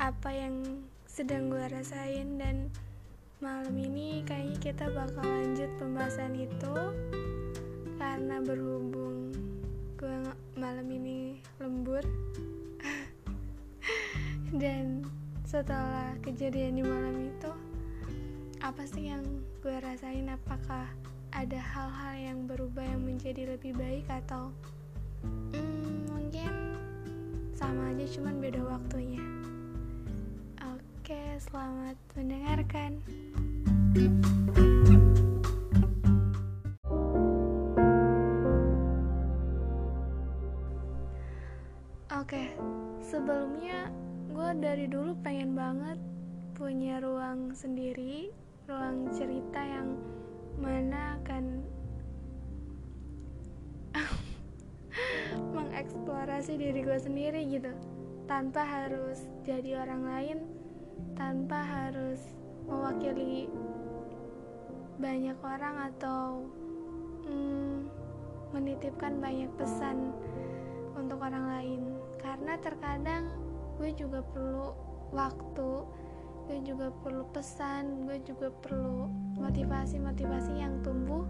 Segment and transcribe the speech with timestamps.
[0.00, 2.72] apa yang sedang gue rasain dan
[3.44, 6.76] malam ini kayaknya kita bakal lanjut pembahasan itu
[8.00, 9.28] karena berhubung
[10.00, 12.00] gue malam ini lembur.
[14.56, 15.04] Dan
[15.44, 17.52] setelah kejadian di malam itu
[18.64, 19.20] apa sih yang
[19.60, 20.32] gue rasain?
[20.32, 20.88] Apakah
[21.36, 24.48] ada hal-hal yang berubah yang menjadi lebih baik atau
[25.28, 26.52] hmm, mungkin
[27.52, 29.39] sama aja cuman beda waktunya
[31.10, 32.90] oke selamat mendengarkan.
[42.14, 42.54] Oke
[43.02, 43.90] sebelumnya
[44.30, 45.98] gue dari dulu pengen banget
[46.54, 48.30] punya ruang sendiri
[48.70, 49.98] ruang cerita yang
[50.62, 51.66] mana akan
[55.58, 57.74] mengeksplorasi diri gue sendiri gitu
[58.30, 60.59] tanpa harus jadi orang lain
[61.14, 62.20] tanpa harus
[62.68, 63.50] mewakili
[65.00, 66.44] banyak orang atau
[67.24, 67.88] mm,
[68.52, 70.12] menitipkan banyak pesan
[70.94, 71.82] untuk orang lain.
[72.20, 73.32] Karena terkadang
[73.80, 74.76] gue juga perlu
[75.10, 75.70] waktu
[76.50, 79.06] gue juga perlu pesan gue juga perlu
[79.38, 81.24] motivasi-motivasi yang tumbuh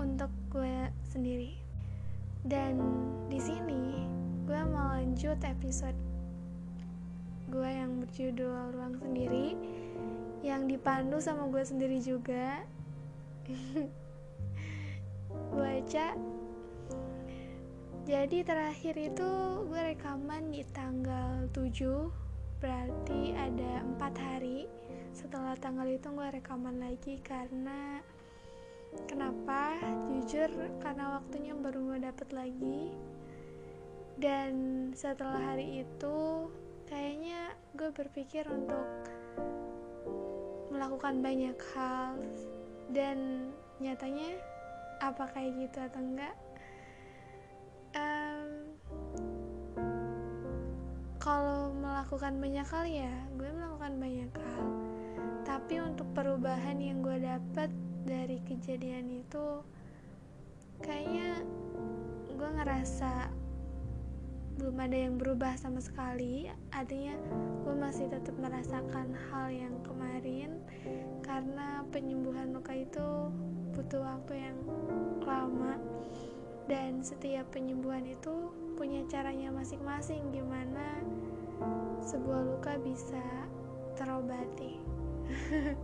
[0.00, 1.54] untuk gue sendiri.
[2.44, 2.80] Dan
[3.30, 4.04] di sini
[4.44, 6.13] gue mau lanjut episode
[7.48, 9.56] gue yang berjudul ruang sendiri
[10.44, 12.60] yang dipandu sama gue sendiri juga.
[15.56, 16.08] Baca.
[18.04, 19.30] Jadi terakhir itu
[19.64, 24.68] gue rekaman di tanggal 7 berarti ada empat hari.
[25.16, 28.04] Setelah tanggal itu gue rekaman lagi karena
[29.08, 29.80] kenapa?
[30.12, 30.52] Jujur
[30.84, 32.92] karena waktunya baru gue dapet lagi.
[34.20, 34.52] Dan
[34.92, 36.52] setelah hari itu
[36.94, 38.86] kayaknya gue berpikir untuk
[40.70, 42.14] melakukan banyak hal
[42.94, 43.50] dan
[43.82, 44.38] nyatanya
[45.02, 46.34] apa kayak gitu atau enggak
[47.98, 48.50] um,
[51.18, 54.68] kalau melakukan banyak hal ya gue melakukan banyak hal.
[55.44, 57.72] Tapi untuk perubahan yang gue dapat
[58.04, 59.64] dari kejadian itu
[60.84, 61.40] kayaknya
[62.28, 63.32] gue ngerasa
[64.58, 66.46] belum ada yang berubah sama sekali.
[66.70, 67.18] Artinya
[67.66, 70.62] gue masih tetap merasakan hal yang kemarin
[71.26, 73.30] karena penyembuhan luka itu
[73.74, 74.58] butuh waktu yang
[75.22, 75.78] lama.
[76.64, 81.04] Dan setiap penyembuhan itu punya caranya masing-masing gimana
[82.02, 83.22] sebuah luka bisa
[83.94, 84.82] terobati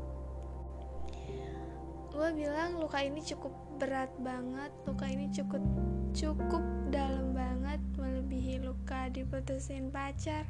[2.20, 3.48] gue bilang luka ini cukup
[3.80, 5.64] berat banget luka ini cukup
[6.12, 6.60] cukup
[6.92, 10.44] dalam banget melebihi luka diputusin pacar.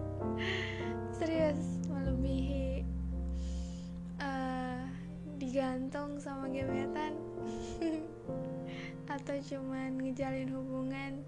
[1.20, 1.60] Serius
[1.92, 2.88] melebihi
[4.16, 4.80] uh,
[5.36, 7.12] digantung sama gebetan.
[9.12, 11.20] Atau cuman ngejalin hubungan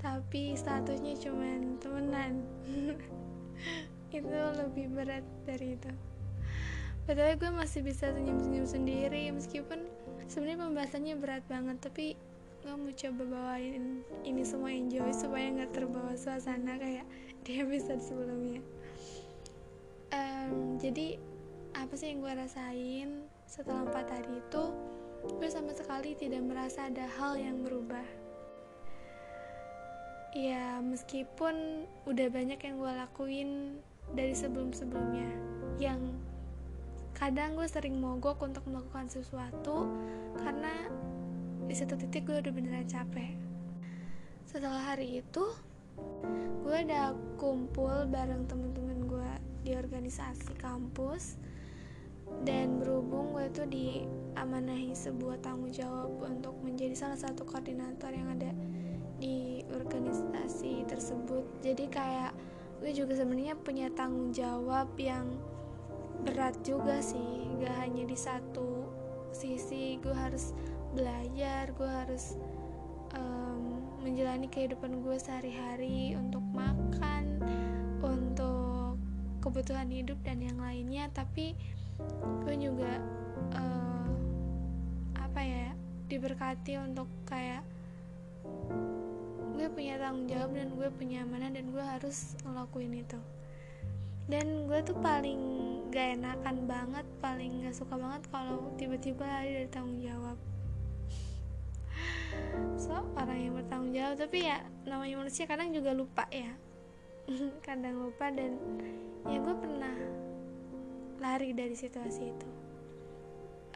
[0.00, 2.40] tapi statusnya cuman temenan.
[4.16, 6.15] Itu lebih berat dari itu
[7.06, 9.86] Padahal gue masih bisa senyum-senyum sendiri meskipun
[10.26, 12.18] sebenarnya pembahasannya berat banget tapi
[12.66, 17.06] gue mau coba bawain ini semua enjoy supaya nggak terbawa suasana kayak
[17.46, 18.58] di episode sebelumnya.
[20.10, 21.14] Um, jadi
[21.78, 23.10] apa sih yang gue rasain
[23.46, 24.64] setelah empat hari itu
[25.38, 28.02] gue sama sekali tidak merasa ada hal yang berubah.
[30.34, 33.50] Ya meskipun udah banyak yang gue lakuin
[34.10, 35.30] dari sebelum-sebelumnya
[35.78, 36.02] yang
[37.16, 39.88] kadang gue sering mogok untuk melakukan sesuatu
[40.36, 40.92] karena
[41.64, 43.32] di satu titik gue udah beneran capek.
[44.44, 45.44] Setelah hari itu
[46.60, 49.30] gue udah kumpul bareng temen-temen gue
[49.64, 51.40] di organisasi kampus
[52.44, 58.52] dan berhubung gue tuh diamanahi sebuah tanggung jawab untuk menjadi salah satu koordinator yang ada
[59.16, 61.48] di organisasi tersebut.
[61.64, 62.36] Jadi kayak
[62.84, 65.32] gue juga sebenarnya punya tanggung jawab yang
[66.26, 68.90] berat juga sih gak hanya di satu
[69.30, 70.50] sisi gue harus
[70.92, 72.34] belajar gue harus
[73.14, 77.42] um, menjalani kehidupan gue sehari-hari untuk makan
[78.02, 78.98] untuk
[79.46, 81.06] kebutuhan hidup dan yang lainnya.
[81.14, 81.54] Tapi
[82.42, 83.02] gue juga
[83.54, 84.14] uh,
[85.18, 85.70] apa ya
[86.06, 87.66] diberkati untuk kayak
[89.58, 93.18] gue punya tanggung jawab dan gue punya amanah dan gue harus ngelakuin itu.
[94.26, 99.68] Dan gue tuh paling gak enakan banget paling gak suka banget kalau tiba-tiba lari dari
[99.70, 100.38] tanggung jawab.
[102.76, 106.52] So orang yang bertanggung jawab tapi ya namanya manusia kadang juga lupa ya.
[107.66, 108.54] Kadang lupa dan
[109.26, 109.96] ya gue pernah
[111.18, 112.48] lari dari situasi itu.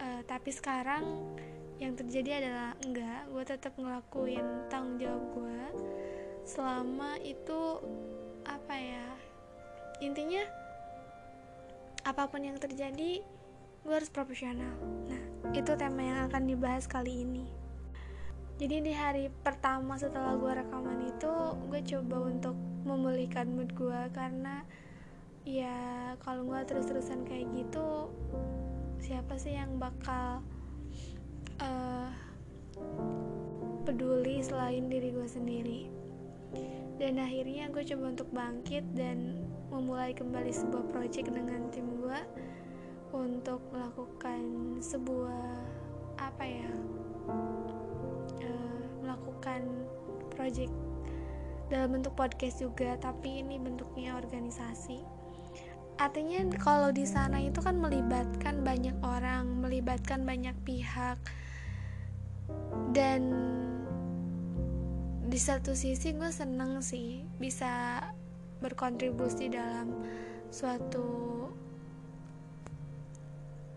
[0.00, 1.02] Uh, tapi sekarang
[1.80, 5.60] yang terjadi adalah enggak gue tetap ngelakuin tanggung jawab gue
[6.44, 7.60] selama itu
[8.44, 9.08] apa ya
[10.04, 10.44] intinya
[12.04, 13.20] apa pun yang terjadi
[13.80, 14.76] gue harus profesional.
[15.08, 15.22] Nah
[15.56, 17.46] itu tema yang akan dibahas kali ini.
[18.60, 21.32] Jadi di hari pertama setelah gue rekaman itu
[21.72, 24.68] gue coba untuk memulihkan mood gue karena
[25.48, 28.12] ya kalau gue terus-terusan kayak gitu
[29.00, 30.44] siapa sih yang bakal
[31.64, 32.12] uh,
[33.88, 35.82] peduli selain diri gue sendiri?
[37.00, 42.20] Dan akhirnya gue coba untuk bangkit dan memulai kembali sebuah project dengan tim gue
[43.14, 44.42] untuk melakukan
[44.82, 45.58] sebuah
[46.18, 46.70] apa ya
[48.42, 49.62] uh, melakukan
[50.34, 50.74] project
[51.70, 54.98] dalam bentuk podcast juga tapi ini bentuknya organisasi.
[56.02, 61.20] Artinya kalau di sana itu kan melibatkan banyak orang melibatkan banyak pihak
[62.90, 63.22] dan
[65.30, 68.02] di satu sisi gue seneng sih bisa
[68.60, 69.90] berkontribusi dalam
[70.52, 71.48] suatu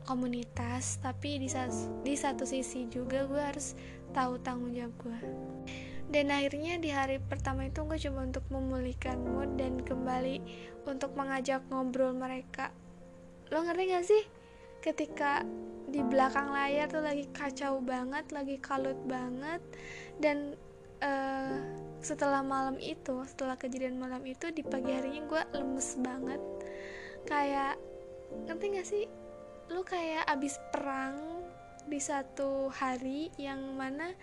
[0.04, 1.48] komunitas tapi di,
[2.04, 3.74] di satu sisi juga gue harus
[4.12, 5.20] tahu tanggung jawab gue.
[6.14, 10.44] Dan akhirnya di hari pertama itu gue coba untuk memulihkan mood dan kembali
[10.86, 12.70] untuk mengajak ngobrol mereka.
[13.50, 14.24] Lo ngerti gak sih?
[14.84, 15.48] Ketika
[15.90, 19.62] di belakang layar tuh lagi kacau banget lagi kalut banget
[20.18, 20.58] dan
[21.04, 21.60] uh,
[22.04, 26.42] setelah malam itu setelah kejadian malam itu di pagi harinya gue lemes banget.
[27.28, 27.80] Kayak
[28.48, 29.06] ngerti gak sih?
[29.72, 31.16] Lu kayak abis perang
[31.88, 34.16] di satu hari yang mana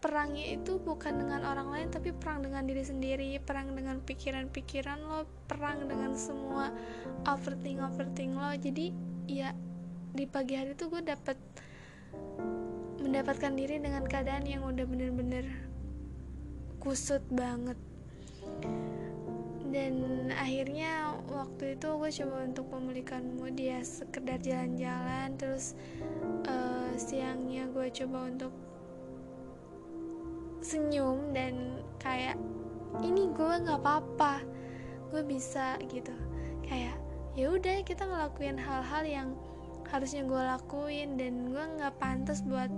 [0.00, 5.28] perangnya itu bukan dengan orang lain tapi perang dengan diri sendiri perang dengan pikiran-pikiran lo
[5.44, 6.72] perang dengan semua
[7.28, 8.56] overthink overthink lo.
[8.56, 8.96] Jadi
[9.28, 9.52] ya
[10.16, 11.36] di pagi hari itu gue dapet
[13.00, 15.69] mendapatkan diri dengan keadaan yang udah bener-bener
[16.80, 17.76] kusut banget.
[19.70, 25.36] Dan akhirnya waktu itu gue coba untuk memulihkan mood ya sekedar jalan-jalan.
[25.38, 25.78] Terus
[26.48, 28.52] uh, siangnya gue coba untuk
[30.64, 32.36] senyum dan kayak
[33.04, 34.42] ini gue nggak apa-apa
[35.12, 36.16] gue bisa gitu.
[36.66, 36.96] Kayak
[37.38, 39.28] ya udah kita ngelakuin hal-hal yang
[39.90, 42.70] harusnya gue lakuin dan gue nggak pantas buat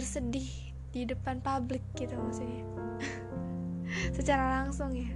[0.00, 0.48] bersedih
[0.96, 2.64] di depan publik gitu maksudnya.
[4.16, 5.12] Secara langsung ya.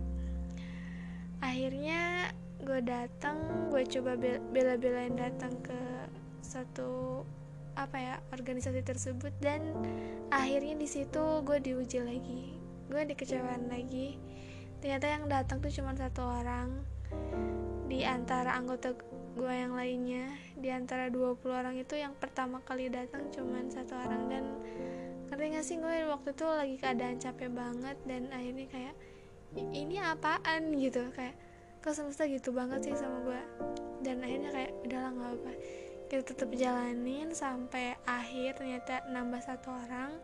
[1.41, 2.29] Akhirnya
[2.61, 3.41] gue datang
[3.73, 4.21] gue coba
[4.53, 5.81] bela-belain datang ke
[6.45, 7.25] satu
[7.75, 9.65] apa ya organisasi tersebut dan
[10.29, 12.61] akhirnya di situ gue diuji lagi.
[12.93, 14.21] Gue dikecewain lagi.
[14.85, 16.85] Ternyata yang datang tuh cuma satu orang
[17.89, 18.93] di antara anggota
[19.35, 20.31] gue yang lainnya.
[20.55, 24.31] Di antara 20 orang itu yang pertama kali datang cuman satu orang.
[24.31, 24.45] Dan
[25.31, 28.95] ngerti gak sih gue waktu itu lagi keadaan capek banget dan akhirnya kayak
[29.59, 30.73] ini apaan?
[30.79, 31.11] gitu.
[31.12, 31.35] Kayak
[31.85, 33.41] kok semesta gitu banget sih sama gue
[34.00, 35.53] dan akhirnya kayak udahlah nggak apa
[36.09, 40.14] kita tetap jalanin sampai akhir ternyata nambah satu orang.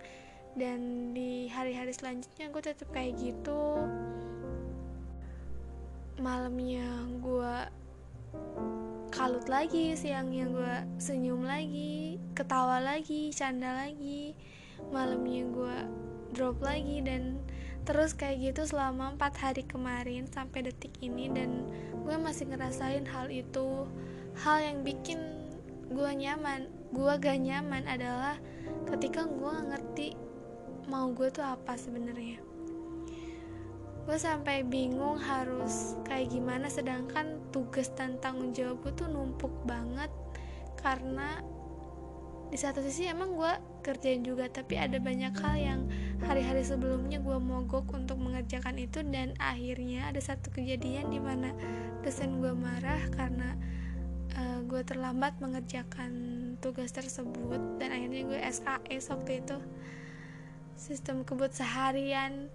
[0.55, 3.87] Dan di hari-hari selanjutnya gue tetap kayak gitu.
[6.23, 7.55] Malamnya gue
[9.11, 14.39] kalut lagi siangnya gue senyum lagi ketawa lagi canda lagi
[14.95, 15.79] malamnya gue
[16.31, 17.43] drop lagi dan
[17.83, 21.67] terus kayak gitu selama empat hari kemarin sampai detik ini dan
[22.07, 23.89] gue masih ngerasain hal itu.
[24.47, 25.19] Hal yang bikin
[25.91, 28.39] gue nyaman gue gak nyaman adalah
[28.87, 30.09] ketika gue ngerti
[30.87, 32.39] mau gue tuh apa sebenarnya
[34.09, 40.09] gue sampai bingung harus kayak gimana sedangkan tugas dan tanggung jawab gue tuh numpuk banget.
[40.81, 41.41] Karena
[42.51, 43.53] di satu sisi emang gue
[43.87, 45.81] kerjain juga tapi ada banyak hal yang
[46.27, 51.55] hari-hari sebelumnya gue mogok untuk mengerjakan itu dan akhirnya ada satu kejadian di mana
[52.03, 53.55] dosen gue marah karena
[54.35, 56.13] uh, eh, gue terlambat mengerjakan
[56.59, 59.57] tugas tersebut dan akhirnya gue SKS waktu itu.
[60.75, 62.51] Sistem kebut seharian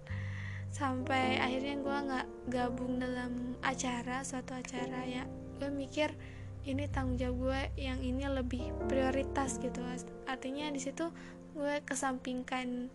[0.76, 5.24] sampai akhirnya gue nggak gabung dalam acara suatu acara ya.
[5.56, 6.12] Gue mikir
[6.66, 9.78] ini tanggung jawab gue yang ini lebih prioritas gitu
[10.26, 11.06] artinya di situ
[11.54, 12.90] gue kesampingkan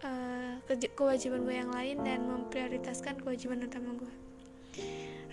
[0.00, 0.56] uh,
[0.96, 4.12] kewajiban gue yang lain dan memprioritaskan kewajiban utama gue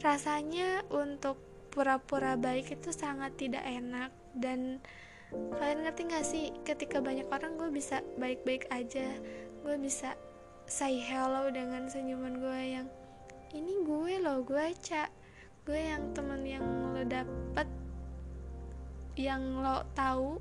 [0.04, 1.40] rasanya untuk
[1.72, 4.84] pura-pura baik itu sangat tidak enak dan
[5.32, 9.08] kalian ngerti gak sih ketika banyak orang gue bisa baik-baik aja
[9.64, 10.20] gue bisa
[10.70, 12.88] say hello dengan senyuman gue yang
[13.58, 15.10] ini gue loh gue cak
[15.66, 16.62] gue yang temen yang
[16.94, 17.66] lo dapet
[19.18, 20.38] yang lo tahu.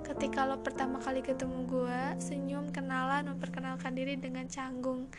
[0.00, 5.12] Ketika lo pertama kali ketemu gue senyum kenalan memperkenalkan diri dengan canggung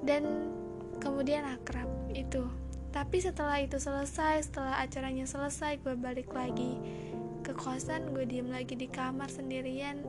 [0.00, 0.50] dan
[0.96, 2.48] kemudian akrab itu.
[2.88, 6.80] Tapi setelah itu selesai setelah acaranya selesai gue balik lagi
[7.44, 10.00] ke kosan gue diem lagi di kamar sendirian.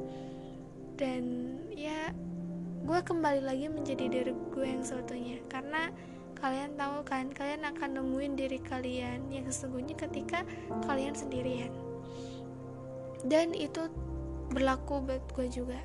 [0.96, 1.24] Dan
[1.76, 2.16] ya
[2.86, 5.90] gue kembali lagi menjadi diri gue yang seutuhnya karena
[6.38, 10.46] kalian tahu kan kalian akan nemuin diri kalian yang sesungguhnya ketika
[10.86, 11.74] kalian sendirian.
[13.26, 13.90] Dan itu
[14.54, 15.82] berlaku buat gue juga.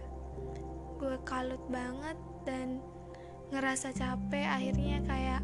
[1.01, 2.85] Gue kalut banget dan
[3.49, 4.45] ngerasa capek.
[4.45, 5.41] Akhirnya kayak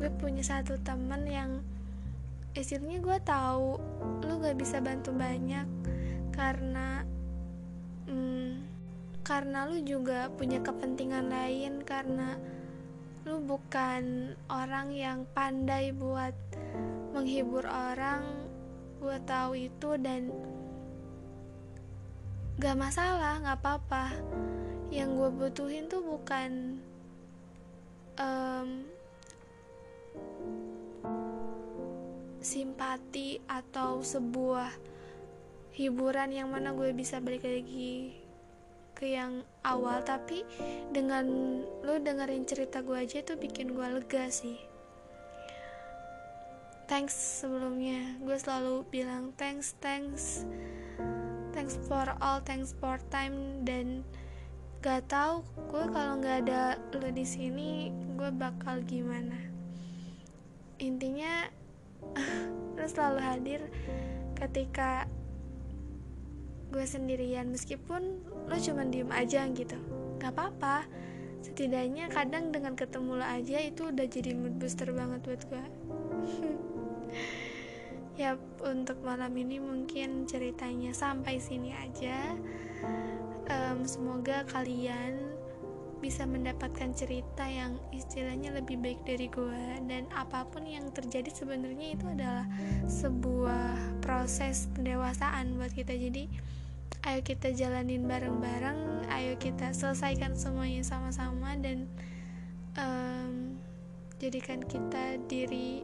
[0.00, 1.60] gue punya satu temen yang
[2.56, 3.76] istilahnya gue tahu
[4.24, 5.68] lu gak bisa bantu banyak
[6.32, 7.04] karena
[9.32, 12.36] karena lu juga punya kepentingan lain karena
[13.24, 16.36] lu bukan orang yang pandai buat
[17.16, 18.28] menghibur orang
[19.00, 20.28] gue tahu itu dan
[22.60, 24.12] gak masalah gak apa-apa.
[24.92, 26.76] Yang gue butuhin tuh bukan
[28.20, 28.84] um,
[32.44, 34.68] simpati atau sebuah
[35.72, 38.21] hiburan yang mana gue bisa balik lagi
[39.02, 40.46] ke yang awal tapi
[40.94, 41.26] dengan
[41.82, 44.62] lo dengerin cerita gue aja tuh bikin gue lega sih.
[46.86, 48.14] Thanks sebelumnya.
[48.22, 50.46] Gue selalu bilang thanks thanks.
[51.50, 53.66] Thanks for all thanks for time.
[53.66, 54.06] Dan
[54.86, 59.50] gak tau gue kalau nggak ada lo di sini gue bakal gimana.
[60.78, 61.50] Intinya
[62.78, 63.66] lo selalu hadir
[64.38, 65.10] ketika
[66.72, 67.52] gue sendirian.
[67.52, 69.76] Meskipun lo cuma diem aja gitu.
[70.18, 70.88] Gak apa-apa.
[71.44, 75.64] Setidaknya kadang dengan ketemu lo aja itu udah jadi mood booster banget buat gue.
[78.12, 82.36] Ya untuk malam ini mungkin ceritanya sampai sini aja.
[83.48, 85.32] Um, semoga kalian
[86.02, 89.64] bisa mendapatkan cerita yang istilahnya lebih baik dari gue.
[89.88, 92.44] Dan apa pun yang terjadi sebenarnya itu adalah
[92.84, 95.96] sebuah proses pendewasaan buat kita.
[95.96, 96.28] Jadi
[97.08, 101.88] ayo kita jalanin bareng-bareng ayo kita selesaikan semuanya sama-sama dan
[102.78, 103.56] um,
[104.22, 105.82] jadikan kita diri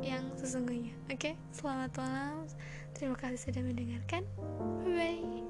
[0.00, 0.94] yang sesungguhnya.
[1.12, 1.34] Oke okay?
[1.52, 2.48] selamat malam.
[2.96, 4.24] Terima kasih sudah mendengarkan.
[4.86, 5.41] Bye bye